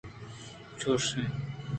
[0.81, 1.09] چُشں